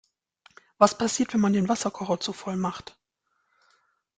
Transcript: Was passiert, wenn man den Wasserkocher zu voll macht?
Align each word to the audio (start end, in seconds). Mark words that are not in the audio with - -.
Was 0.79 0.97
passiert, 0.97 1.31
wenn 1.31 1.41
man 1.41 1.53
den 1.53 1.69
Wasserkocher 1.69 2.19
zu 2.19 2.33
voll 2.33 2.55
macht? 2.55 2.97